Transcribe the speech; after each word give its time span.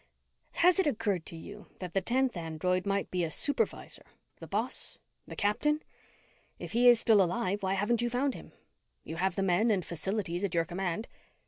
"Has 0.53 0.79
it 0.79 0.87
occurred 0.87 1.27
to 1.27 1.35
you 1.35 1.67
that 1.77 1.93
the 1.93 2.01
tenth 2.01 2.35
android 2.35 2.87
might 2.87 3.11
be 3.11 3.23
a 3.23 3.29
supervisor, 3.29 4.03
the 4.37 4.47
boss, 4.47 4.97
the 5.27 5.35
captain? 5.35 5.83
If 6.57 6.71
he 6.71 6.87
is 6.87 6.99
still 6.99 7.21
alive, 7.21 7.61
why 7.61 7.75
haven't 7.75 8.01
you 8.01 8.09
found 8.09 8.33
him? 8.33 8.51
You 9.03 9.17
have 9.17 9.35
the 9.35 9.43
men 9.43 9.69
and 9.69 9.85
facilities 9.85 10.43
at 10.43 10.55
your 10.55 10.65
command." 10.65 11.07